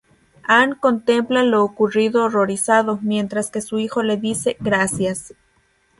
Han 0.41 0.73
contempla 0.73 1.43
lo 1.43 1.63
ocurrido 1.63 2.23
horrorizado, 2.23 2.97
mientras 3.03 3.51
que 3.51 3.61
su 3.61 3.77
hijo 3.77 4.01
le 4.01 4.17
dice 4.17 4.57
"Gracias". 4.59 5.35